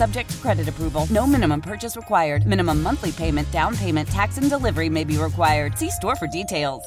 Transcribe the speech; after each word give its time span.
Subject 0.00 0.30
to 0.30 0.36
credit 0.38 0.66
approval. 0.66 1.06
No 1.10 1.26
minimum 1.26 1.60
purchase 1.60 1.94
required. 1.94 2.46
Minimum 2.46 2.82
monthly 2.82 3.12
payment, 3.12 3.50
down 3.50 3.76
payment, 3.76 4.08
tax, 4.08 4.38
and 4.38 4.48
delivery 4.48 4.88
may 4.88 5.04
be 5.04 5.18
required. 5.18 5.76
See 5.76 5.90
store 5.90 6.16
for 6.16 6.26
details. 6.26 6.82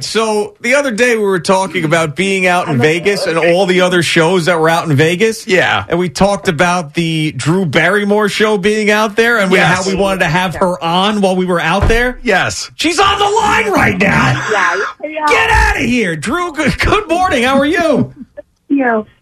So 0.00 0.56
the 0.62 0.74
other 0.74 0.90
day 0.90 1.16
we 1.16 1.22
were 1.22 1.38
talking 1.38 1.84
about 1.84 2.16
being 2.16 2.46
out 2.46 2.70
in 2.70 2.78
Vegas 2.78 3.26
and 3.26 3.36
all 3.36 3.66
the 3.66 3.82
other 3.82 4.02
shows 4.02 4.46
that 4.46 4.58
were 4.58 4.70
out 4.70 4.88
in 4.88 4.96
Vegas. 4.96 5.46
Yeah. 5.46 5.84
And 5.86 5.98
we 5.98 6.08
talked 6.08 6.48
about 6.48 6.94
the 6.94 7.32
Drew 7.32 7.66
Barrymore 7.66 8.30
show 8.30 8.56
being 8.56 8.90
out 8.90 9.14
there 9.14 9.38
and 9.38 9.50
we, 9.50 9.58
Yes. 9.58 9.84
how 9.84 9.90
we 9.90 9.94
wanted 9.94 10.20
to 10.20 10.28
have 10.28 10.54
her 10.54 10.82
on 10.82 11.20
while 11.20 11.36
we 11.36 11.44
were 11.44 11.60
out 11.60 11.88
there. 11.88 12.18
Yes. 12.22 12.70
She's 12.76 12.98
on 12.98 13.18
the 13.18 13.24
line 13.36 13.70
right 13.70 13.98
now. 13.98 14.48
Yeah, 14.50 15.10
yeah. 15.10 15.26
Get 15.28 15.50
out 15.50 15.76
of 15.76 15.82
here. 15.84 16.16
Drew, 16.16 16.52
good, 16.52 16.80
good 16.80 17.06
morning. 17.10 17.42
How 17.42 17.58
are 17.58 17.66
you? 17.66 18.14
you. 18.68 19.06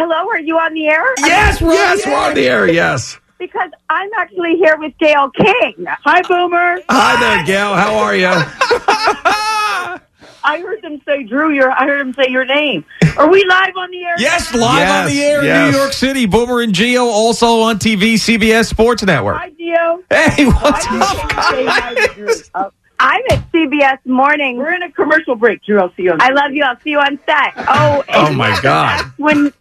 hello. 0.00 0.28
Are 0.30 0.38
you 0.40 0.56
on 0.58 0.72
the 0.74 0.86
air? 0.88 1.04
yes, 1.18 1.60
we're 1.60 1.72
Yes, 1.74 2.06
we're 2.06 2.14
on 2.16 2.34
the 2.34 2.46
air. 2.48 2.66
Yes. 2.68 3.18
Because 3.38 3.70
I'm 3.88 4.10
actually 4.18 4.56
here 4.56 4.76
with 4.78 4.92
Gayle 4.98 5.30
King. 5.30 5.86
Hi, 5.86 6.20
Boomer. 6.22 6.80
Hi 6.90 7.20
there, 7.20 7.44
Gayle. 7.46 7.74
How 7.74 7.94
are 7.98 8.14
you? 8.14 8.26
I 10.42 10.58
heard 10.60 10.80
them 10.82 11.00
say 11.06 11.22
Drew. 11.24 11.52
Your, 11.52 11.70
I 11.70 11.84
heard 11.86 12.00
them 12.00 12.14
say 12.14 12.30
your 12.30 12.44
name. 12.46 12.84
Are 13.18 13.28
we 13.30 13.44
live 13.44 13.76
on 13.76 13.90
the 13.90 14.02
air? 14.04 14.14
Yes, 14.18 14.52
live 14.54 14.78
Yes, 14.78 15.02
on 15.04 15.10
the 15.10 15.22
air 15.22 15.66
in. 15.66 15.70
New 15.72 15.78
York 15.78 15.92
City. 15.92 16.26
Boomer 16.26 16.60
and 16.62 16.72
Gio 16.74 17.04
also 17.06 17.60
on 17.60 17.78
TV, 17.78 18.14
CBS 18.14 18.66
Sports 18.66 19.02
Network. 19.02 19.36
Hi, 19.36 19.50
Gio. 19.50 20.02
Hey, 20.10 20.46
what's 20.46 20.86
I 20.88 21.00
up, 21.00 21.54
didn't 21.54 21.68
hi 21.70 22.24
guys? 22.26 22.50
Oh, 22.54 22.70
I'm 22.98 23.20
at 23.30 23.52
CBS 23.52 23.98
Morning. 24.06 24.56
We're 24.58 24.74
in 24.74 24.82
a 24.82 24.90
commercial 24.92 25.34
break, 25.34 25.62
Drew. 25.64 25.78
I'll 25.80 25.92
see 25.94 26.02
you 26.04 26.12
on. 26.12 26.20
I 26.20 26.30
love 26.30 26.52
you. 26.52 26.62
I'll 26.64 26.78
see 26.80 26.90
you 26.90 26.98
on 27.00 27.18
set. 27.26 27.52
Oh, 27.56 28.04
Oh, 28.08 28.32
my 28.32 28.58
God. 28.62 29.10
When 29.18 29.52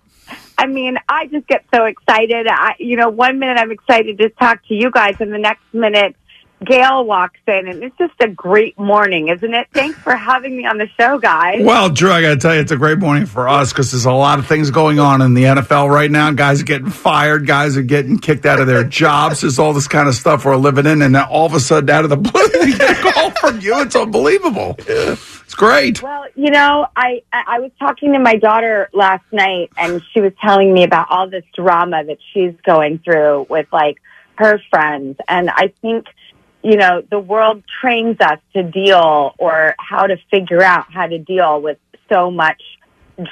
I 0.59 0.67
mean, 0.67 0.97
I 1.07 1.27
just 1.27 1.47
get 1.47 1.63
so 1.73 1.85
excited. 1.85 2.45
I, 2.45 2.75
you 2.79 2.97
know, 2.97 3.07
one 3.07 3.39
minute 3.39 3.57
I'm 3.57 3.71
excited 3.71 4.17
to 4.17 4.27
talk 4.27 4.65
to 4.67 4.73
you 4.73 4.91
guys, 4.91 5.15
and 5.21 5.31
the 5.31 5.37
next 5.37 5.63
minute 5.71 6.17
Gayle 6.65 7.05
walks 7.05 7.39
in, 7.47 7.69
and 7.69 7.81
it's 7.81 7.97
just 7.97 8.13
a 8.19 8.27
great 8.27 8.77
morning, 8.77 9.29
isn't 9.29 9.53
it? 9.53 9.67
Thanks 9.73 9.97
for 9.99 10.13
having 10.13 10.57
me 10.57 10.65
on 10.65 10.77
the 10.77 10.87
show, 10.99 11.17
guys. 11.17 11.61
Well, 11.63 11.89
Drew, 11.89 12.11
I 12.11 12.21
got 12.21 12.29
to 12.31 12.35
tell 12.35 12.53
you, 12.53 12.59
it's 12.59 12.73
a 12.73 12.77
great 12.77 12.97
morning 12.97 13.25
for 13.25 13.47
us 13.47 13.71
because 13.71 13.91
there's 13.91 14.03
a 14.03 14.11
lot 14.11 14.39
of 14.39 14.47
things 14.47 14.69
going 14.69 14.99
on 14.99 15.21
in 15.21 15.33
the 15.33 15.43
NFL 15.43 15.89
right 15.89 16.11
now. 16.11 16.31
Guys 16.31 16.59
are 16.59 16.65
getting 16.65 16.89
fired, 16.89 17.47
guys 17.47 17.77
are 17.77 17.81
getting 17.81 18.19
kicked 18.19 18.45
out 18.45 18.59
of 18.59 18.67
their 18.67 18.83
jobs. 18.83 19.39
There's 19.39 19.59
all 19.59 19.71
this 19.71 19.87
kind 19.87 20.09
of 20.09 20.15
stuff 20.15 20.43
we're 20.43 20.57
living 20.57 20.85
in, 20.85 21.01
and 21.01 21.15
all 21.15 21.45
of 21.45 21.53
a 21.53 21.61
sudden, 21.61 21.89
out 21.89 22.03
of 22.03 22.09
the 22.09 22.17
blue, 22.17 22.41
you 22.67 22.77
get 22.77 23.05
a 23.05 23.11
call 23.13 23.31
from 23.31 23.61
you. 23.61 23.79
It's 23.79 23.95
unbelievable. 23.95 24.75
It's 25.49 25.55
great. 25.55 26.03
Well, 26.03 26.27
you 26.35 26.51
know, 26.51 26.85
I 26.95 27.23
I 27.33 27.57
was 27.57 27.71
talking 27.79 28.13
to 28.13 28.19
my 28.19 28.35
daughter 28.35 28.87
last 28.93 29.23
night, 29.31 29.71
and 29.77 29.99
she 30.13 30.21
was 30.21 30.31
telling 30.39 30.71
me 30.71 30.83
about 30.83 31.07
all 31.09 31.27
this 31.27 31.43
drama 31.55 32.03
that 32.03 32.19
she's 32.31 32.53
going 32.63 32.99
through 32.99 33.47
with 33.49 33.65
like 33.73 33.97
her 34.35 34.61
friends, 34.69 35.17
and 35.27 35.49
I 35.49 35.73
think 35.81 36.05
you 36.61 36.77
know 36.77 37.01
the 37.09 37.17
world 37.17 37.63
trains 37.81 38.17
us 38.21 38.37
to 38.53 38.61
deal 38.61 39.33
or 39.39 39.73
how 39.79 40.05
to 40.05 40.17
figure 40.29 40.61
out 40.61 40.85
how 40.93 41.07
to 41.07 41.17
deal 41.17 41.59
with 41.59 41.79
so 42.09 42.29
much 42.29 42.61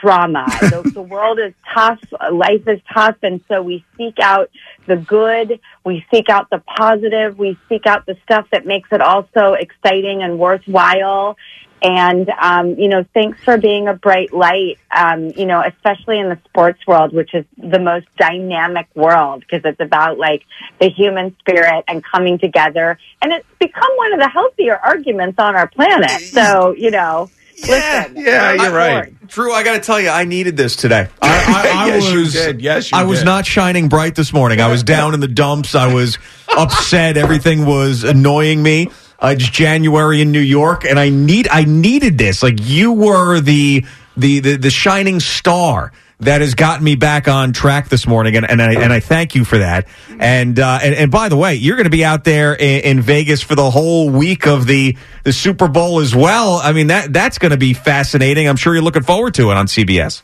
drama. 0.01 0.47
the, 0.59 0.89
the 0.95 1.01
world 1.03 1.37
is 1.37 1.53
tough, 1.71 1.99
life 2.31 2.67
is 2.67 2.81
tough, 2.91 3.17
and 3.21 3.41
so 3.47 3.61
we 3.61 3.85
seek 3.95 4.19
out 4.19 4.49
the 4.87 4.95
good, 4.95 5.59
we 5.85 6.03
seek 6.11 6.29
out 6.29 6.49
the 6.49 6.63
positive, 6.77 7.37
we 7.37 7.59
seek 7.69 7.85
out 7.85 8.07
the 8.07 8.17
stuff 8.23 8.47
that 8.51 8.65
makes 8.65 8.89
it 8.91 9.01
also 9.01 9.53
exciting 9.53 10.23
and 10.23 10.39
worthwhile. 10.39 11.37
And, 11.81 12.29
um, 12.29 12.75
you 12.79 12.87
know, 12.87 13.05
thanks 13.13 13.39
for 13.43 13.57
being 13.57 13.87
a 13.87 13.93
bright 13.93 14.33
light, 14.33 14.79
um, 14.91 15.29
you 15.35 15.45
know, 15.45 15.61
especially 15.63 16.19
in 16.19 16.29
the 16.29 16.39
sports 16.45 16.79
world, 16.87 17.13
which 17.13 17.33
is 17.33 17.45
the 17.57 17.79
most 17.79 18.07
dynamic 18.17 18.87
world 18.95 19.41
because 19.41 19.61
it's 19.63 19.79
about 19.79 20.17
like 20.17 20.43
the 20.79 20.89
human 20.89 21.35
spirit 21.39 21.83
and 21.87 22.03
coming 22.03 22.39
together. 22.39 22.97
And 23.21 23.31
it's 23.31 23.45
become 23.59 23.91
one 23.95 24.13
of 24.13 24.19
the 24.19 24.29
healthier 24.29 24.75
arguments 24.75 25.37
on 25.37 25.55
our 25.55 25.67
planet. 25.67 26.21
So, 26.21 26.73
you 26.75 26.89
know, 26.89 27.29
listen. 27.61 28.15
Yeah, 28.17 28.53
you're 28.53 28.71
right. 28.71 29.27
Drew, 29.27 29.53
I 29.53 29.63
got 29.63 29.73
to 29.73 29.79
tell 29.79 29.99
you, 29.99 30.09
I 30.09 30.23
needed 30.23 30.57
this 30.57 30.75
today. 30.75 31.07
I, 31.21 31.27
I, 31.27 31.69
I 31.83 31.87
Yes, 31.87 32.11
you 32.11 32.19
was, 32.19 32.33
did. 32.33 32.61
Yes, 32.61 32.91
you 32.91 32.97
I 32.97 33.03
was 33.03 33.23
not 33.23 33.45
shining 33.45 33.87
bright 33.87 34.15
this 34.15 34.33
morning. 34.33 34.61
I 34.61 34.69
was 34.69 34.83
down 34.83 35.13
in 35.13 35.19
the 35.19 35.27
dumps. 35.27 35.75
I 35.75 35.93
was 35.93 36.17
upset. 36.55 37.17
Everything 37.17 37.65
was 37.65 38.03
annoying 38.03 38.63
me. 38.63 38.89
Uh, 39.19 39.33
it's 39.35 39.49
January 39.49 40.21
in 40.21 40.31
New 40.31 40.39
York, 40.39 40.85
and 40.85 40.99
I 40.99 41.09
need, 41.09 41.47
I 41.49 41.63
needed 41.63 42.17
this. 42.17 42.43
Like 42.43 42.59
you 42.61 42.93
were 42.93 43.39
the, 43.39 43.85
the, 44.15 44.39
the, 44.39 44.57
the 44.57 44.69
shining 44.69 45.19
star 45.19 45.91
that 46.19 46.41
has 46.41 46.55
gotten 46.55 46.83
me 46.83 46.95
back 46.95 47.27
on 47.27 47.53
track 47.53 47.89
this 47.89 48.07
morning, 48.07 48.35
and, 48.35 48.49
and 48.49 48.61
I 48.61 48.73
and 48.73 48.91
I 48.91 48.99
thank 48.99 49.35
you 49.35 49.45
for 49.45 49.59
that. 49.59 49.87
And 50.19 50.59
uh, 50.59 50.79
and, 50.81 50.95
and 50.95 51.11
by 51.11 51.29
the 51.29 51.37
way, 51.37 51.55
you're 51.55 51.75
going 51.75 51.85
to 51.85 51.91
be 51.91 52.03
out 52.03 52.23
there 52.23 52.55
in, 52.55 52.81
in 52.81 53.01
Vegas 53.01 53.41
for 53.41 53.55
the 53.55 53.69
whole 53.69 54.09
week 54.09 54.47
of 54.47 54.65
the 54.65 54.97
the 55.23 55.33
Super 55.33 55.67
Bowl 55.67 55.99
as 55.99 56.15
well. 56.15 56.55
I 56.55 56.73
mean 56.73 56.87
that 56.87 57.13
that's 57.13 57.37
going 57.37 57.51
to 57.51 57.57
be 57.57 57.73
fascinating. 57.73 58.47
I'm 58.47 58.55
sure 58.55 58.73
you're 58.73 58.83
looking 58.83 59.03
forward 59.03 59.35
to 59.35 59.51
it 59.51 59.57
on 59.57 59.67
CBS. 59.67 60.23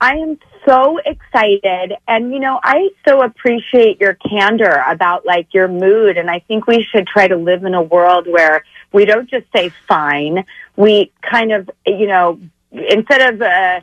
I 0.00 0.14
am 0.14 0.38
so 0.66 0.98
excited. 0.98 1.94
And, 2.06 2.32
you 2.32 2.40
know, 2.40 2.60
I 2.62 2.90
so 3.06 3.22
appreciate 3.22 4.00
your 4.00 4.14
candor 4.14 4.82
about 4.88 5.24
like 5.24 5.54
your 5.54 5.68
mood. 5.68 6.18
And 6.18 6.28
I 6.30 6.40
think 6.40 6.66
we 6.66 6.82
should 6.82 7.06
try 7.06 7.28
to 7.28 7.36
live 7.36 7.64
in 7.64 7.74
a 7.74 7.82
world 7.82 8.26
where 8.26 8.64
we 8.92 9.04
don't 9.04 9.30
just 9.30 9.46
say 9.54 9.70
fine. 9.88 10.44
We 10.76 11.12
kind 11.22 11.52
of, 11.52 11.70
you 11.86 12.06
know, 12.06 12.40
instead 12.72 13.34
of, 13.34 13.42
uh, 13.42 13.80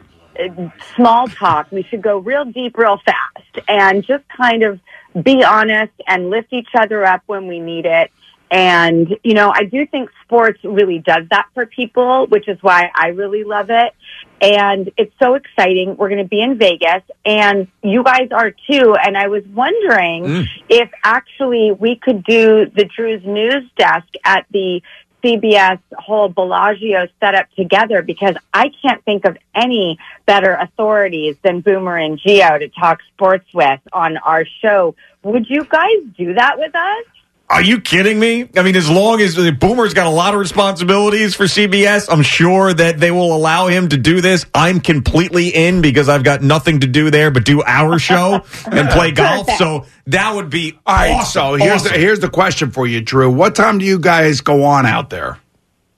small 0.96 1.28
talk, 1.28 1.72
we 1.72 1.84
should 1.84 2.02
go 2.02 2.18
real 2.18 2.46
deep, 2.46 2.78
real 2.78 3.00
fast 3.06 3.68
and 3.68 4.04
just 4.04 4.24
kind 4.30 4.64
of 4.64 4.80
be 5.22 5.44
honest 5.44 5.94
and 6.08 6.32
lift 6.32 6.52
each 6.52 6.70
other 6.76 7.06
up 7.06 7.22
when 7.28 7.48
we 7.48 7.60
need 7.60 7.86
it. 7.86 8.12
And, 8.54 9.18
you 9.24 9.34
know, 9.34 9.52
I 9.52 9.64
do 9.64 9.88
think 9.88 10.12
sports 10.24 10.60
really 10.64 11.00
does 11.00 11.24
that 11.32 11.48
for 11.56 11.66
people, 11.66 12.28
which 12.28 12.48
is 12.48 12.60
why 12.62 12.92
I 12.94 13.08
really 13.08 13.44
love 13.44 13.72
it. 13.72 13.94
And 14.42 14.92
it's 14.96 15.14
so 15.18 15.34
exciting. 15.34 15.98
We're 15.98 16.10
going 16.10 16.22
to 16.22 16.30
be 16.30 16.40
in 16.40 16.60
Vegas 16.60 17.02
and 17.26 17.68
you 17.82 18.04
guys 18.04 18.28
are 18.32 18.52
too. 18.52 18.96
And 19.04 19.18
I 19.18 19.28
was 19.28 19.44
wondering 19.48 20.24
mm. 20.24 20.46
if 20.70 20.92
actually 21.04 21.72
we 21.72 21.96
could 21.96 22.24
do 22.26 22.68
the 22.68 22.86
Drew's 22.96 23.26
news 23.26 23.64
desk 23.76 24.08
at 24.24 24.46
the 24.52 24.84
CBS 25.24 25.80
whole 25.98 26.30
Bellagio 26.30 27.08
setup 27.20 27.50
together 27.56 28.04
because 28.04 28.36
I 28.54 28.70
can't 28.84 29.04
think 29.04 29.26
of 29.26 29.36
any 29.56 29.98
better 30.28 30.54
authorities 30.54 31.38
than 31.42 31.62
Boomer 31.62 31.98
and 31.98 32.20
Gio 32.20 32.60
to 32.60 32.68
talk 32.68 33.00
sports 33.14 33.48
with 33.52 33.80
on 33.94 34.18
our 34.18 34.46
show. 34.62 34.96
Would 35.24 35.50
you 35.50 35.64
guys 35.64 36.04
do 36.16 36.36
that 36.36 36.60
with 36.60 36.76
us? 36.76 37.06
Are 37.50 37.62
you 37.62 37.82
kidding 37.82 38.20
me? 38.20 38.50
I 38.56 38.64
mean, 38.64 38.76
as 38.76 38.90
long 38.90 39.22
as 39.22 39.36
the 39.36 39.52
Boomer's 39.52 39.94
got 39.94 40.08
a 40.08 40.10
lot 40.10 40.34
of 40.34 40.40
responsibilities 40.40 41.36
for 41.36 41.44
CBS, 41.44 42.08
I'm 42.12 42.24
sure 42.24 42.74
that 42.74 43.00
they 43.00 43.12
will 43.12 43.36
allow 43.36 43.68
him 43.68 43.90
to 43.90 43.98
do 43.98 44.22
this. 44.22 44.46
I'm 44.56 44.80
completely 44.80 45.50
in 45.50 45.82
because 45.82 46.10
I've 46.10 46.24
got 46.24 46.42
nothing 46.42 46.80
to 46.80 46.88
do 46.88 47.12
there 47.12 47.30
but 47.30 47.46
do 47.46 47.62
our 47.62 48.00
show 48.00 48.44
and 48.72 48.90
play 48.90 49.12
golf. 49.12 49.48
So 49.52 49.86
that 50.08 50.34
would 50.34 50.50
be 50.50 50.80
All 50.86 50.96
right, 50.96 51.12
awesome. 51.12 51.32
so 51.32 51.56
here's 51.56 51.82
Awesome. 51.82 51.92
the, 51.94 52.00
here's 52.00 52.20
the 52.22 52.30
question 52.30 52.72
for 52.72 52.88
you, 52.88 53.02
Drew. 53.02 53.30
What 53.30 53.56
time 53.56 53.78
do 53.78 53.86
you 53.86 54.00
guys 54.00 54.42
go 54.42 54.64
on 54.64 54.86
out 54.88 55.12
there? 55.12 55.38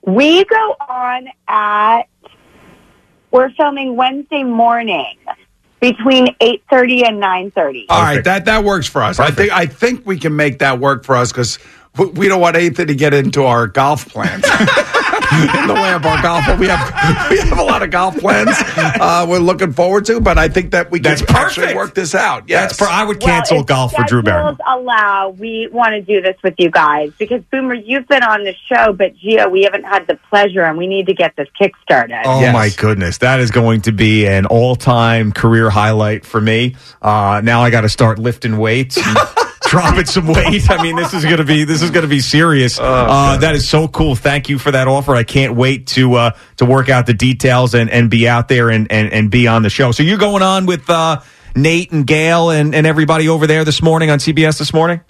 We 0.04 0.44
go 0.44 0.76
on 0.88 1.28
at 1.48 2.02
we're 3.30 3.50
filming 3.50 3.96
Wednesday 3.96 4.44
morning 4.44 5.16
between 5.80 6.34
eight 6.40 6.62
thirty 6.70 7.04
and 7.04 7.20
nine 7.20 7.50
thirty. 7.50 7.86
All 7.88 8.02
right, 8.02 8.22
that 8.24 8.44
that 8.46 8.64
works 8.64 8.86
for 8.86 9.02
us. 9.02 9.18
I 9.18 9.30
think 9.30 9.52
I 9.52 9.66
think 9.66 10.06
we 10.06 10.18
can 10.18 10.36
make 10.36 10.60
that 10.60 10.80
work 10.80 11.04
for 11.04 11.16
us 11.16 11.32
because 11.32 11.58
we 11.96 12.28
don't 12.28 12.40
want 12.40 12.56
Ethan 12.56 12.88
to 12.88 12.94
get 12.94 13.14
into 13.14 13.44
our 13.44 13.66
golf 13.66 14.08
plans. 14.08 14.44
in 15.60 15.66
the 15.68 15.74
way 15.74 15.92
of 15.92 16.04
our 16.06 16.20
golf. 16.22 16.44
But 16.46 16.58
we 16.58 16.68
have 16.68 17.30
we 17.30 17.38
have 17.38 17.58
a 17.58 17.62
lot 17.62 17.82
of 17.82 17.90
golf 17.90 18.16
plans 18.18 18.50
uh, 18.76 19.26
we're 19.28 19.38
looking 19.38 19.72
forward 19.72 20.04
to. 20.06 20.20
But 20.20 20.38
I 20.38 20.48
think 20.48 20.70
that 20.72 20.90
we 20.90 20.98
can 21.00 21.10
That's 21.16 21.22
actually 21.30 21.66
perfect. 21.66 21.76
work 21.76 21.94
this 21.94 22.14
out. 22.14 22.44
Yes. 22.48 22.70
That's 22.78 22.78
per- 22.78 22.86
I 22.94 23.04
would 23.04 23.18
Well, 23.22 23.26
cancel 23.28 23.60
if 23.60 23.66
golf 23.66 23.92
for 23.92 24.04
Drew 24.04 24.22
Barrymore. 24.22 24.54
schedules 24.54 24.80
allow, 24.80 25.28
we 25.30 25.68
want 25.72 25.92
to 25.92 26.00
do 26.02 26.20
this 26.20 26.36
with 26.42 26.54
you 26.58 26.70
guys 26.70 27.12
because 27.18 27.42
Boomer, 27.50 27.74
you've 27.74 28.06
been 28.08 28.22
on 28.22 28.44
the 28.44 28.54
show, 28.66 28.92
but 28.92 29.14
Gio, 29.16 29.50
we 29.50 29.62
haven't 29.62 29.84
had 29.84 30.06
the 30.06 30.16
pleasure, 30.30 30.62
and 30.62 30.76
we 30.78 30.86
need 30.86 31.06
to 31.06 31.14
get 31.14 31.34
this 31.36 31.48
kick 31.58 31.72
started. 31.82 32.20
Oh 32.24 32.40
Yes. 32.40 32.52
my 32.52 32.68
goodness, 32.70 33.18
that 33.18 33.40
is 33.40 33.50
going 33.50 33.82
to 33.82 33.92
be 33.92 34.26
an 34.26 34.46
all-time 34.46 35.32
career 35.32 35.70
highlight 35.70 36.24
for 36.24 36.40
me. 36.40 36.76
Uh, 37.02 37.40
now 37.44 37.62
I 37.62 37.70
got 37.70 37.82
to 37.82 37.88
start 37.88 38.18
lifting 38.18 38.58
weights, 38.58 38.96
and 38.98 39.16
dropping 39.66 40.06
some 40.06 40.26
weight. 40.26 40.70
I 40.70 40.82
mean, 40.82 40.96
this 40.96 41.12
is 41.12 41.24
going 41.24 41.38
to 41.38 41.44
be 41.44 41.64
this 41.64 41.82
is 41.82 41.90
going 41.90 42.02
to 42.02 42.08
be 42.08 42.20
serious. 42.20 42.78
uh, 42.80 43.36
that 43.38 43.54
is 43.54 43.68
so 43.68 43.88
cool. 43.88 44.14
Thank 44.14 44.48
you 44.48 44.58
for 44.58 44.70
that 44.70 44.88
offer. 44.88 45.14
I 45.14 45.24
can't 45.24 45.54
wait 45.54 45.86
to 45.88 46.14
uh, 46.14 46.30
to 46.56 46.64
work 46.64 46.88
out 46.88 47.06
the 47.06 47.14
details 47.14 47.74
and, 47.74 47.90
and 47.90 48.10
be 48.10 48.28
out 48.28 48.48
there 48.48 48.70
and, 48.70 48.90
and, 48.90 49.12
and 49.12 49.30
be 49.30 49.46
on 49.46 49.62
the 49.62 49.70
show. 49.70 49.92
So 49.92 50.02
you're 50.02 50.18
going 50.18 50.42
on 50.42 50.66
with 50.66 50.88
uh, 50.88 51.20
Nate 51.54 51.92
and 51.92 52.06
Gayle 52.06 52.50
and, 52.50 52.74
and 52.74 52.86
everybody 52.86 53.28
over 53.28 53.46
there 53.46 53.64
this 53.64 53.82
morning 53.82 54.10
on 54.10 54.18
CBS 54.18 54.58
this 54.58 54.72
morning. 54.72 55.00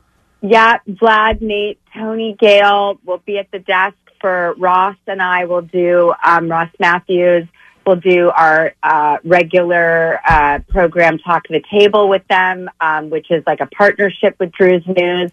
Yeah, 0.42 0.78
Vlad, 0.88 1.40
Nate, 1.40 1.80
Tony, 1.94 2.36
Gayle 2.38 3.00
will 3.04 3.18
be 3.18 3.38
at 3.38 3.50
the 3.50 3.58
desk 3.58 3.96
for 4.20 4.54
Ross, 4.58 4.96
and 5.06 5.20
I 5.20 5.46
will 5.46 5.62
do 5.62 6.12
um, 6.24 6.48
Ross 6.48 6.70
Mathews. 6.78 7.48
We'll 7.86 7.96
do 7.96 8.30
our 8.30 8.74
uh, 8.82 9.18
regular 9.22 10.18
uh, 10.28 10.58
program, 10.68 11.18
Talk 11.18 11.46
the 11.48 11.62
Table, 11.70 12.08
with 12.08 12.26
them, 12.28 12.68
um, 12.80 13.10
which 13.10 13.30
is 13.30 13.44
like 13.46 13.60
a 13.60 13.66
partnership 13.66 14.34
with 14.40 14.50
Drew's 14.52 14.84
News. 14.86 15.30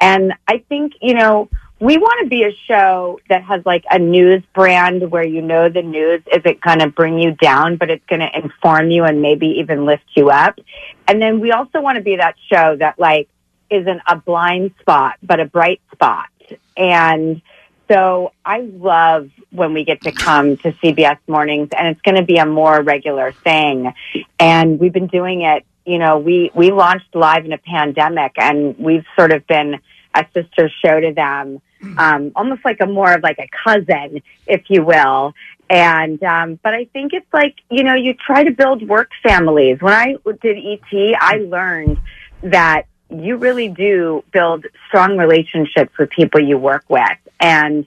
And 0.00 0.32
I 0.46 0.58
think 0.68 0.92
you 1.02 1.14
know 1.14 1.48
we 1.80 1.96
want 1.96 2.22
to 2.22 2.28
be 2.28 2.44
a 2.44 2.52
show 2.66 3.20
that 3.28 3.42
has 3.44 3.64
like 3.64 3.84
a 3.90 3.98
news 3.98 4.42
brand 4.54 5.10
where 5.10 5.26
you 5.26 5.42
know 5.42 5.68
the 5.68 5.82
news 5.82 6.22
isn't 6.32 6.60
going 6.60 6.80
to 6.80 6.88
bring 6.88 7.18
you 7.18 7.32
down, 7.32 7.76
but 7.76 7.90
it's 7.90 8.04
going 8.06 8.20
to 8.20 8.30
inform 8.36 8.90
you 8.90 9.04
and 9.04 9.22
maybe 9.22 9.46
even 9.58 9.84
lift 9.84 10.04
you 10.16 10.30
up. 10.30 10.58
And 11.06 11.20
then 11.20 11.40
we 11.40 11.52
also 11.52 11.80
want 11.80 11.96
to 11.96 12.02
be 12.02 12.16
that 12.16 12.34
show 12.50 12.76
that 12.76 12.98
like 12.98 13.28
isn't 13.70 14.00
a 14.06 14.16
blind 14.16 14.72
spot, 14.80 15.16
but 15.22 15.38
a 15.40 15.44
bright 15.44 15.80
spot. 15.92 16.28
And 16.76 17.42
so 17.88 18.32
I 18.44 18.60
love 18.60 19.30
when 19.50 19.72
we 19.72 19.84
get 19.84 20.02
to 20.02 20.12
come 20.12 20.56
to 20.58 20.72
CBS 20.72 21.18
mornings 21.26 21.70
and 21.76 21.88
it's 21.88 22.00
going 22.02 22.16
to 22.16 22.22
be 22.22 22.36
a 22.36 22.46
more 22.46 22.82
regular 22.82 23.32
thing. 23.32 23.92
And 24.38 24.78
we've 24.78 24.92
been 24.92 25.06
doing 25.06 25.42
it, 25.42 25.64
you 25.86 25.98
know, 25.98 26.18
we, 26.18 26.50
we 26.54 26.70
launched 26.70 27.14
live 27.14 27.44
in 27.44 27.52
a 27.52 27.58
pandemic 27.58 28.32
and 28.36 28.78
we've 28.78 29.06
sort 29.16 29.32
of 29.32 29.46
been 29.46 29.80
a 30.14 30.26
sister 30.34 30.70
show 30.84 31.00
to 31.00 31.12
them, 31.14 31.62
um, 31.96 32.32
almost 32.36 32.64
like 32.64 32.80
a 32.80 32.86
more 32.86 33.14
of 33.14 33.22
like 33.22 33.38
a 33.38 33.48
cousin, 33.64 34.22
if 34.46 34.64
you 34.68 34.84
will. 34.84 35.32
And, 35.70 36.22
um, 36.22 36.58
but 36.62 36.74
I 36.74 36.86
think 36.86 37.12
it's 37.14 37.32
like, 37.32 37.56
you 37.70 37.84
know, 37.84 37.94
you 37.94 38.14
try 38.14 38.44
to 38.44 38.50
build 38.50 38.86
work 38.86 39.10
families. 39.22 39.80
When 39.80 39.92
I 39.92 40.16
did 40.42 40.58
ET, 40.58 41.16
I 41.20 41.38
learned 41.38 41.98
that 42.42 42.84
you 43.10 43.36
really 43.36 43.68
do 43.68 44.24
build 44.32 44.66
strong 44.88 45.16
relationships 45.16 45.96
with 45.98 46.10
people 46.10 46.40
you 46.40 46.58
work 46.58 46.84
with. 46.88 47.02
And 47.40 47.86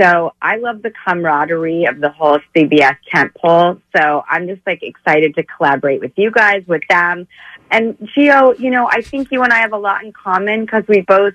so 0.00 0.32
I 0.40 0.56
love 0.56 0.82
the 0.82 0.92
camaraderie 1.04 1.86
of 1.86 2.00
the 2.00 2.10
whole 2.10 2.38
CBS 2.54 2.96
tent 3.12 3.32
pole. 3.34 3.80
So 3.96 4.22
I'm 4.28 4.46
just 4.46 4.60
like 4.66 4.82
excited 4.82 5.34
to 5.34 5.42
collaborate 5.42 6.00
with 6.00 6.12
you 6.16 6.30
guys, 6.30 6.64
with 6.66 6.82
them. 6.88 7.26
And 7.70 7.98
Gio, 7.98 8.58
you 8.58 8.70
know, 8.70 8.88
I 8.90 9.02
think 9.02 9.30
you 9.32 9.42
and 9.42 9.52
I 9.52 9.58
have 9.58 9.72
a 9.72 9.78
lot 9.78 10.04
in 10.04 10.12
common 10.12 10.64
because 10.64 10.84
we 10.86 11.00
both 11.00 11.34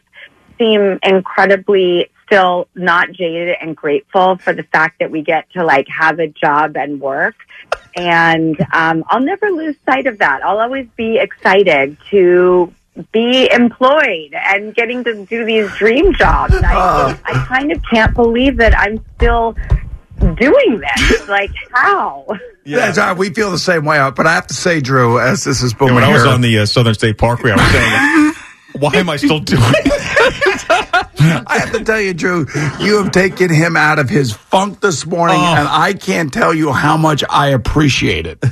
seem 0.58 1.00
incredibly 1.04 2.10
still 2.26 2.68
not 2.74 3.12
jaded 3.12 3.56
and 3.60 3.76
grateful 3.76 4.38
for 4.38 4.54
the 4.54 4.64
fact 4.64 5.00
that 5.00 5.12
we 5.12 5.22
get 5.22 5.50
to 5.52 5.64
like 5.64 5.88
have 5.88 6.20
a 6.20 6.28
job 6.28 6.78
and 6.78 7.02
work. 7.02 7.36
And 7.96 8.60
um, 8.74 9.04
I'll 9.08 9.22
never 9.22 9.52
lose 9.52 9.76
sight 9.86 10.08
of 10.08 10.20
that. 10.20 10.44
I'll 10.44 10.60
always 10.60 10.88
be 10.96 11.18
excited 11.18 11.98
to 12.12 12.74
be 13.12 13.50
employed 13.52 14.34
and 14.34 14.74
getting 14.76 15.04
to 15.04 15.26
do 15.26 15.46
these 15.46 15.72
dream 15.78 16.14
jobs. 16.14 16.54
I, 16.56 17.18
I 17.26 17.34
kind 17.48 17.72
of 17.72 17.82
can't 17.90 18.14
believe 18.14 18.58
that 18.58 18.78
I'm 18.78 19.04
still 19.16 19.56
doing 20.20 20.80
this. 20.82 21.20
Like, 21.28 21.52
how? 21.72 22.28
That's 22.66 22.98
right. 22.98 23.18
We 23.18 23.34
feel 23.34 23.50
the 23.50 23.58
same 23.58 23.86
way. 23.86 23.98
But 24.16 24.28
I 24.28 24.34
have 24.36 24.48
to 24.48 24.54
say, 24.54 24.80
Drew, 24.82 25.20
as 25.20 25.44
this 25.44 25.64
is 25.64 25.74
booming 25.74 25.96
when 25.96 26.04
I 26.04 26.12
was 26.14 26.22
here- 26.24 26.32
on 26.32 26.42
the 26.42 26.60
uh, 26.60 26.66
Southern 26.66 26.94
State 26.94 27.18
Parkway, 27.18 27.52
I 27.52 27.56
was 27.56 27.72
saying, 27.72 28.82
why 28.82 28.94
am 29.00 29.10
I 29.10 29.16
still 29.18 29.40
doing 29.40 29.62
it? 29.66 30.66
I 31.48 31.58
have 31.60 31.72
to 31.72 31.84
tell 31.84 32.00
you, 32.00 32.14
Drew, 32.14 32.46
you 32.80 33.02
have 33.02 33.12
taken 33.12 33.52
him 33.54 33.76
out 33.76 34.00
of 34.00 34.10
his 34.10 34.34
funk 34.34 34.82
this 34.82 35.06
morning, 35.06 35.38
Oh. 35.40 35.56
and 35.58 35.68
I 35.68 35.94
can't 35.94 36.32
tell 36.32 36.54
you 36.54 36.72
how 36.72 36.98
much 36.98 37.24
I 37.30 37.48
appreciate 37.50 38.28
it. 38.28 38.44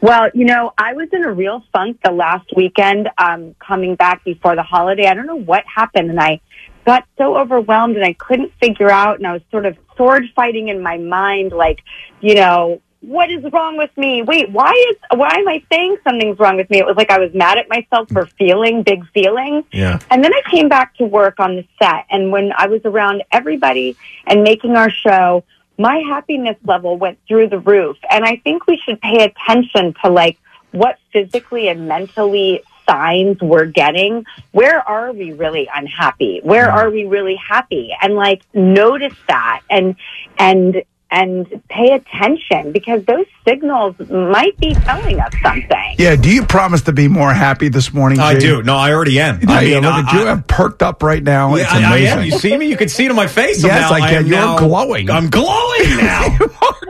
Well, 0.00 0.30
you 0.32 0.44
know, 0.44 0.72
I 0.78 0.92
was 0.92 1.08
in 1.12 1.24
a 1.24 1.32
real 1.32 1.64
funk 1.72 1.98
the 2.04 2.12
last 2.12 2.48
weekend, 2.54 3.08
um, 3.18 3.54
coming 3.58 3.96
back 3.96 4.24
before 4.24 4.54
the 4.54 4.62
holiday. 4.62 5.06
I 5.06 5.14
don't 5.14 5.26
know 5.26 5.40
what 5.40 5.64
happened, 5.66 6.10
and 6.10 6.20
I 6.20 6.40
got 6.86 7.04
so 7.18 7.36
overwhelmed, 7.36 7.96
and 7.96 8.04
I 8.04 8.12
couldn't 8.12 8.52
figure 8.60 8.90
out, 8.90 9.18
and 9.18 9.26
I 9.26 9.32
was 9.32 9.42
sort 9.50 9.66
of 9.66 9.76
sword 9.96 10.24
fighting 10.36 10.68
in 10.68 10.82
my 10.82 10.98
mind, 10.98 11.52
like, 11.52 11.80
you 12.20 12.34
know, 12.34 12.80
what 13.00 13.30
is 13.30 13.44
wrong 13.52 13.76
with 13.76 13.96
me? 13.96 14.22
Wait, 14.22 14.50
why 14.50 14.72
is 14.90 14.96
why 15.16 15.30
am 15.36 15.46
I 15.46 15.62
saying 15.70 15.98
something's 16.02 16.38
wrong 16.38 16.56
with 16.56 16.68
me? 16.68 16.78
It 16.78 16.86
was 16.86 16.96
like 16.96 17.10
I 17.10 17.18
was 17.18 17.32
mad 17.32 17.56
at 17.56 17.68
myself 17.68 18.08
for 18.10 18.26
feeling 18.38 18.82
big 18.82 19.08
feelings. 19.12 19.64
Yeah. 19.72 20.00
And 20.10 20.24
then 20.24 20.32
I 20.34 20.42
came 20.50 20.68
back 20.68 20.96
to 20.96 21.04
work 21.04 21.38
on 21.38 21.56
the 21.56 21.64
set, 21.80 22.06
and 22.10 22.32
when 22.32 22.52
I 22.56 22.66
was 22.66 22.80
around 22.84 23.22
everybody 23.30 23.96
and 24.26 24.42
making 24.42 24.76
our 24.76 24.90
show, 24.90 25.44
my 25.78 26.02
happiness 26.08 26.56
level 26.64 26.96
went 26.96 27.18
through 27.26 27.48
the 27.48 27.60
roof. 27.60 27.96
And 28.10 28.24
I 28.24 28.36
think 28.36 28.66
we 28.66 28.80
should 28.84 29.00
pay 29.00 29.24
attention 29.24 29.94
to 30.04 30.10
like 30.10 30.38
what 30.72 30.98
physically 31.12 31.68
and 31.68 31.88
mentally 31.88 32.62
signs 32.88 33.40
we're 33.40 33.66
getting. 33.66 34.24
Where 34.52 34.80
are 34.80 35.12
we 35.12 35.32
really 35.32 35.68
unhappy? 35.72 36.40
Where 36.42 36.66
mm-hmm. 36.66 36.78
are 36.78 36.90
we 36.90 37.04
really 37.04 37.36
happy? 37.36 37.94
And 38.00 38.14
like 38.14 38.42
notice 38.52 39.16
that 39.28 39.62
and 39.70 39.94
and 40.38 40.82
and 41.10 41.46
pay 41.70 41.92
attention 41.92 42.72
because 42.72 43.04
those 43.06 43.24
signals 43.46 43.94
might 44.10 44.56
be 44.58 44.74
telling 44.74 45.18
us 45.20 45.32
something. 45.42 45.94
Yeah, 45.98 46.16
do 46.16 46.28
you 46.30 46.44
promise 46.44 46.82
to 46.82 46.92
be 46.92 47.08
more 47.08 47.32
happy 47.32 47.68
this 47.68 47.94
morning? 47.94 48.18
I 48.20 48.38
do. 48.38 48.62
No, 48.62 48.76
I 48.76 48.92
already 48.92 49.18
am. 49.20 49.40
I 49.48 49.58
I 49.58 49.64
mean, 49.64 49.74
look 49.82 49.92
at 49.94 50.12
I- 50.14 50.18
you. 50.20 50.26
I- 50.26 50.30
I'm 50.32 50.42
perked 50.42 50.82
up 50.82 51.02
right 51.02 51.22
now. 51.22 51.54
Yeah, 51.56 51.62
it's 51.62 51.72
I, 51.72 51.76
I 51.76 51.80
amazing. 51.96 52.18
am. 52.18 52.24
You 52.24 52.30
see 52.32 52.56
me? 52.56 52.66
You 52.66 52.76
can 52.76 52.88
see 52.90 53.06
it 53.06 53.10
on 53.10 53.16
my 53.16 53.26
face. 53.26 53.62
Yes, 53.64 53.90
now. 53.90 53.96
I 53.96 54.00
can. 54.00 54.14
am 54.18 54.26
You're 54.26 54.36
now- 54.38 54.58
glowing. 54.58 55.10
I'm 55.10 55.30
glowing 55.30 55.96
now. 55.96 56.36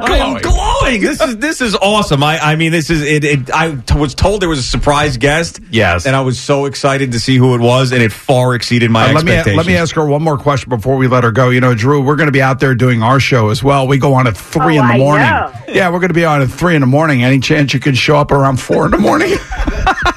I 0.00 0.16
am 0.18 0.40
glowing. 0.40 1.00
This 1.00 1.20
is 1.20 1.36
this 1.38 1.60
is 1.60 1.74
awesome. 1.76 2.22
I 2.22 2.38
I 2.38 2.56
mean, 2.56 2.72
this 2.72 2.90
is 2.90 3.02
it. 3.02 3.24
it 3.24 3.50
I 3.54 3.74
t- 3.76 3.94
was 3.98 4.14
told 4.14 4.40
there 4.42 4.48
was 4.48 4.58
a 4.58 4.62
surprise 4.62 5.16
guest. 5.16 5.60
Yes. 5.70 6.06
and 6.06 6.16
I 6.16 6.20
was 6.22 6.38
so 6.40 6.64
excited 6.66 7.12
to 7.12 7.20
see 7.20 7.36
who 7.36 7.54
it 7.54 7.60
was, 7.60 7.92
and 7.92 8.02
it 8.02 8.10
far 8.12 8.54
exceeded 8.54 8.90
my 8.90 9.10
Uh, 9.10 9.12
let 9.12 9.24
me 9.24 9.32
expectations. 9.32 9.56
let 9.56 9.66
me 9.66 9.76
ask 9.76 9.94
her 9.94 10.06
one 10.06 10.22
more 10.22 10.38
question 10.38 10.70
before 10.70 10.96
we 10.96 11.06
let 11.08 11.22
her 11.24 11.30
go. 11.32 11.50
You 11.50 11.60
know, 11.60 11.74
Drew, 11.74 12.00
we're 12.02 12.16
going 12.16 12.26
to 12.28 12.32
be 12.32 12.42
out 12.42 12.58
there 12.60 12.74
doing 12.74 13.02
our 13.02 13.20
show 13.20 13.50
as 13.50 13.62
well. 13.62 13.86
We 13.86 13.98
go 13.98 14.07
on 14.14 14.26
at 14.26 14.36
three 14.36 14.78
Oh, 14.78 14.82
in 14.82 14.88
the 14.88 14.92
oh, 14.92 14.94
I 14.94 14.98
morning. 14.98 15.60
Yeah, 15.68 15.90
we're 15.90 15.98
going 16.00 16.08
to 16.08 16.14
be 16.14 16.24
on 16.24 16.42
at 16.42 16.50
three 16.50 16.74
in 16.74 16.80
the 16.80 16.86
morning. 16.86 17.22
Any 17.22 17.38
chance 17.40 17.74
you 17.74 17.80
can 17.80 17.94
show 17.94 18.16
up 18.16 18.30
around 18.30 18.60
four 18.60 18.86
in 18.86 18.90
the 18.92 18.98
morning? 18.98 19.34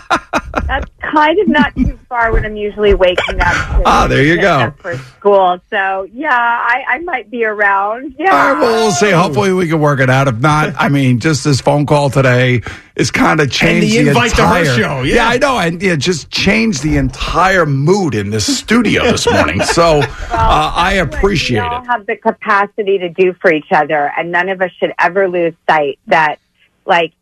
That's 1.21 1.37
kind 1.37 1.39
of 1.39 1.47
not 1.47 1.75
too 1.75 1.97
far 2.09 2.31
when 2.33 2.45
I'm 2.45 2.55
usually 2.55 2.93
waking 2.93 3.39
up. 3.39 3.53
To 3.53 3.83
Ah, 3.85 4.07
there 4.07 4.23
you 4.23 4.39
go. 4.41 4.73
For 4.79 4.95
school, 4.97 5.59
so 5.69 6.07
yeah, 6.11 6.29
I, 6.31 6.83
I 6.87 6.99
might 6.99 7.29
be 7.31 7.45
around. 7.45 8.15
Yeah, 8.17 8.31
All 8.31 8.53
right, 8.53 8.59
well, 8.61 8.83
we'll 8.83 8.91
see. 8.91 9.11
Hopefully, 9.11 9.53
we 9.53 9.67
can 9.67 9.79
work 9.79 9.99
it 9.99 10.09
out. 10.09 10.27
If 10.27 10.39
not, 10.39 10.73
I 10.77 10.89
mean, 10.89 11.19
just 11.19 11.43
this 11.43 11.61
phone 11.61 11.85
call 11.85 12.09
today 12.09 12.61
is 12.95 13.11
kind 13.11 13.39
of 13.39 13.49
changed 13.51 13.93
the 13.93 14.09
invite 14.09 14.31
to 14.35 14.45
her 14.47 14.59
entire 14.59 14.77
show, 14.77 15.01
yeah. 15.03 15.27
I 15.27 15.37
know, 15.37 15.57
and 15.57 15.81
yeah, 15.81 15.95
just 15.95 16.29
changed 16.29 16.83
the 16.83 16.97
entire 16.97 17.65
mood 17.65 18.13
in 18.15 18.29
this 18.29 18.45
studio 18.57 19.03
this 19.03 19.29
morning. 19.31 19.61
So 19.71 19.99
uh, 20.01 20.07
I 20.31 20.95
That's 20.97 21.07
what 21.09 21.19
appreciate 21.19 21.61
we 21.61 21.65
all 21.67 21.81
it. 21.83 21.87
have 21.87 22.05
the 22.05 22.17
capacity 22.17 22.97
to 22.99 23.09
do 23.09 23.33
for 23.33 23.53
each 23.53 23.71
other, 23.71 24.11
and 24.17 24.31
none 24.31 24.49
of 24.49 24.61
us 24.61 24.71
should 24.79 24.91
ever 24.99 25.29
lose 25.29 25.53
sight 25.69 25.97
that, 26.07 26.39
like, 26.85 27.11
a 27.11 27.15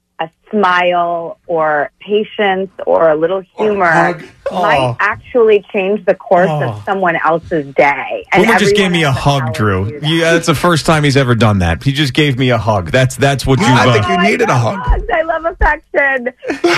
smile 0.51 1.37
or 1.47 1.91
patience 1.99 2.69
or 2.85 3.09
a 3.09 3.15
little 3.15 3.41
humor 3.57 3.85
hug. 3.91 4.23
might 4.51 4.77
Oh. 4.79 4.97
actually 4.99 5.63
change 5.71 6.05
the 6.05 6.15
course 6.15 6.49
Oh. 6.49 6.63
of 6.69 6.83
someone 6.83 7.15
else's 7.23 7.73
day. 7.75 8.25
And 8.31 8.45
Boomer 8.45 8.57
just 8.59 8.75
gave 8.75 8.91
me 8.91 9.03
a 9.03 9.11
has 9.11 9.15
the 9.15 9.21
power 9.29 9.41
hug, 9.45 9.53
Drew. 9.53 9.99
Yeah, 10.01 10.33
that's 10.33 10.47
the 10.47 10.55
first 10.55 10.85
time 10.85 11.03
he's 11.03 11.17
ever 11.17 11.35
done 11.35 11.59
that. 11.59 11.83
He 11.83 11.91
just 11.91 12.13
gave 12.13 12.37
me 12.37 12.49
a 12.49 12.57
hug. 12.57 12.91
That's 12.91 13.15
that's 13.15 13.45
what 13.45 13.59
you've. 13.59 13.67
I 13.69 13.87
uh, 13.89 13.93
think 13.93 14.07
you 14.07 14.15
Oh, 14.15 14.21
needed 14.21 14.49
a 14.49 14.55
hug. 14.55 14.79
hugs. 14.79 15.05
I 15.13 15.21
love 15.21 15.45
affection. 15.45 16.33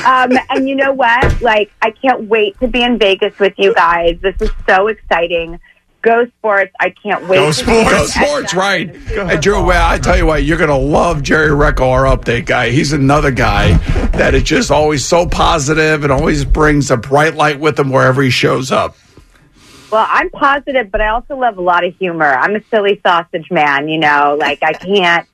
um, 0.05 0.37
and 0.49 0.67
you 0.67 0.75
know 0.75 0.91
what? 0.91 1.41
Like, 1.41 1.71
I 1.81 1.91
can't 1.91 2.23
wait 2.23 2.59
to 2.59 2.67
be 2.67 2.83
in 2.83 2.97
Vegas 2.99 3.37
with 3.39 3.53
you 3.57 3.73
guys. 3.73 4.17
This 4.21 4.35
is 4.41 4.51
so 4.67 4.87
exciting. 4.87 5.59
Go 6.01 6.25
sports! 6.39 6.71
I 6.79 6.89
can't 6.89 7.27
wait. 7.27 7.37
Go 7.37 7.47
to 7.47 7.53
Sports. 7.53 7.89
Go 7.89 8.05
sports, 8.05 8.53
right? 8.53 8.89
And 8.89 9.41
Drew, 9.41 9.63
well, 9.63 9.87
I 9.87 9.99
tell 9.99 10.17
you 10.17 10.25
what, 10.25 10.43
you're 10.43 10.57
going 10.57 10.69
to 10.69 10.75
love 10.75 11.21
Jerry 11.21 11.49
Recco, 11.49 11.91
our 11.91 12.05
update 12.05 12.45
guy. 12.45 12.69
He's 12.71 12.91
another 12.91 13.29
guy 13.29 13.73
that 14.17 14.33
is 14.33 14.43
just 14.43 14.71
always 14.71 15.05
so 15.05 15.27
positive 15.27 16.03
and 16.03 16.11
always 16.11 16.43
brings 16.43 16.89
a 16.89 16.97
bright 16.97 17.35
light 17.35 17.59
with 17.59 17.77
him 17.79 17.91
wherever 17.91 18.21
he 18.21 18.31
shows 18.31 18.71
up. 18.71 18.97
Well, 19.91 20.07
I'm 20.09 20.29
positive, 20.29 20.89
but 20.89 21.01
I 21.01 21.09
also 21.09 21.35
love 21.37 21.57
a 21.57 21.61
lot 21.61 21.83
of 21.83 21.95
humor. 21.97 22.25
I'm 22.25 22.55
a 22.55 22.63
silly 22.71 22.99
sausage 23.05 23.51
man, 23.51 23.89
you 23.89 23.99
know, 23.99 24.37
like 24.39 24.63
I 24.63 24.73
can't. 24.73 25.27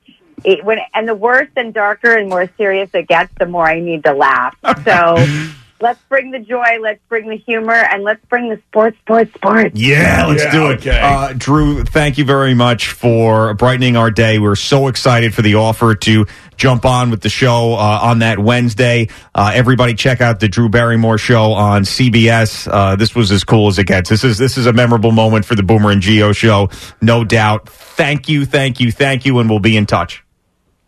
It, 0.44 0.64
when 0.64 0.78
and 0.94 1.08
the 1.08 1.14
worse 1.14 1.48
and 1.56 1.72
darker 1.72 2.16
and 2.16 2.28
more 2.28 2.48
serious 2.56 2.90
it 2.92 3.08
gets, 3.08 3.32
the 3.38 3.46
more 3.46 3.66
I 3.68 3.80
need 3.80 4.04
to 4.04 4.12
laugh. 4.12 4.56
So 4.84 5.16
let's 5.80 6.00
bring 6.08 6.30
the 6.30 6.38
joy, 6.38 6.78
let's 6.80 7.00
bring 7.08 7.28
the 7.28 7.36
humor, 7.36 7.72
and 7.74 8.02
let's 8.02 8.24
bring 8.26 8.48
the 8.48 8.60
sports, 8.68 8.96
sports, 8.98 9.32
sports. 9.34 9.74
Yeah, 9.74 10.26
let's 10.28 10.44
Yeah, 10.44 10.52
do 10.52 10.70
it. 10.70 10.80
okay. 10.80 11.00
Uh, 11.00 11.32
Drew, 11.36 11.84
thank 11.84 12.18
you 12.18 12.24
very 12.24 12.54
much 12.54 12.88
for 12.88 13.54
brightening 13.54 13.96
our 13.96 14.10
day. 14.10 14.38
We're 14.38 14.56
so 14.56 14.88
excited 14.88 15.34
for 15.34 15.42
the 15.42 15.54
offer 15.56 15.94
to 15.94 16.26
jump 16.56 16.84
on 16.84 17.10
with 17.10 17.20
the 17.20 17.28
show 17.28 17.74
uh, 17.74 18.00
on 18.02 18.18
that 18.20 18.38
Wednesday. 18.38 19.08
Uh, 19.34 19.52
everybody, 19.54 19.94
check 19.94 20.20
out 20.20 20.40
the 20.40 20.48
Drew 20.48 20.68
Barrymore 20.68 21.18
show 21.18 21.52
on 21.52 21.82
CBS. 21.82 22.68
Uh, 22.70 22.96
this 22.96 23.14
was 23.14 23.30
as 23.30 23.44
cool 23.44 23.68
as 23.68 23.78
it 23.78 23.84
gets. 23.86 24.10
This 24.10 24.24
is 24.24 24.38
this 24.38 24.56
is 24.58 24.66
a 24.66 24.72
memorable 24.72 25.12
moment 25.12 25.44
for 25.44 25.54
the 25.54 25.62
Boomer 25.62 25.90
and 25.90 26.02
Gio 26.02 26.34
show, 26.36 26.68
no 27.00 27.24
doubt. 27.24 27.68
Thank 27.68 28.28
you, 28.28 28.44
thank 28.44 28.80
you, 28.80 28.90
thank 28.92 29.24
you, 29.26 29.38
and 29.38 29.48
we'll 29.48 29.58
be 29.60 29.76
in 29.76 29.86
touch. 29.86 30.24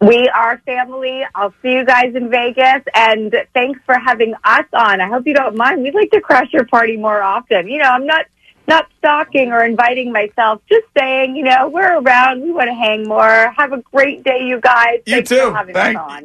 We 0.01 0.29
are 0.31 0.59
family. 0.65 1.23
I'll 1.35 1.53
see 1.63 1.73
you 1.73 1.85
guys 1.85 2.15
in 2.15 2.31
Vegas, 2.31 2.83
and 2.95 3.35
thanks 3.53 3.81
for 3.85 3.99
having 3.99 4.35
us 4.45 4.65
on. 4.73 5.01
I 5.01 5.09
hope 5.09 5.27
you 5.27 5.35
don't 5.35 5.57
mind. 5.57 5.83
We'd 5.83 5.95
like 5.95 6.11
to 6.13 6.21
crash 6.23 6.49
your 6.53 6.65
party 6.65 6.97
more 6.97 7.23
often. 7.23 7.69
You 7.69 7.79
know, 7.79 7.89
I'm 7.91 8.07
not 8.07 8.25
not 8.67 8.87
stalking 8.99 9.53
or 9.53 9.65
inviting 9.65 10.11
myself. 10.13 10.63
Just 10.71 10.87
saying, 10.97 11.35
you 11.37 11.43
know, 11.45 11.69
we're 11.69 11.99
around. 12.01 12.41
We 12.43 12.51
want 12.53 12.69
to 12.69 12.75
hang 12.75 13.07
more. 13.07 13.53
Have 13.59 13.73
a 13.73 13.83
great 13.93 14.23
day, 14.25 14.45
you 14.47 14.61
guys. 14.61 15.01
You 15.07 15.17
Thanks 15.17 15.29
too. 15.29 15.37
For 15.51 15.55
having 15.55 15.75
Thank- 15.75 15.99
us 15.99 16.05
on. 16.09 16.25